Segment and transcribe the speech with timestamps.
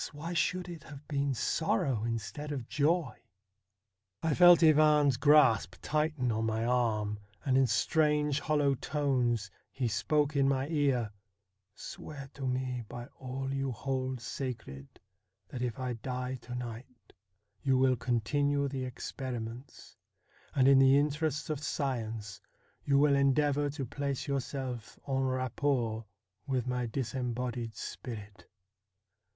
[0.13, 3.11] why should it have been sorrow instead of joy?
[4.23, 8.39] THE BLUE STAR 35 I felt Ivan's grasp tighten on my arm, and in strange,
[8.39, 11.11] hollow tones he spoke in my ear:'
[11.75, 14.87] Swear to me by all you hold sacred
[15.49, 17.13] that if I die to night
[17.61, 19.97] you will continue the experiments,
[20.55, 22.41] and in the interests of science
[22.83, 26.05] you will endeavour to place yourself en rapport
[26.47, 28.47] with my disembodied spirit.'